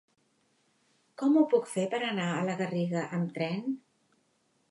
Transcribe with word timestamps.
Com 1.23 1.35
ho 1.35 1.43
puc 1.51 1.69
fer 1.75 1.83
per 1.91 2.01
anar 2.07 2.27
a 2.37 2.41
la 2.49 2.57
Garriga 2.63 3.03
amb 3.19 3.35
tren? 3.39 3.65